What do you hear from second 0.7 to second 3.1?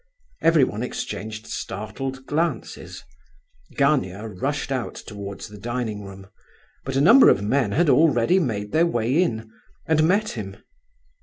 exchanged startled glances.